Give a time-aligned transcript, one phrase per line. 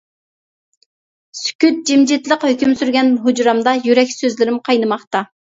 [1.39, 5.25] سۈكۈت جىمجىتلىق ھۆكۈم سۈرگەن ھۇجرامدا يۈرەك سۆزلىرىم قاينىماقتا.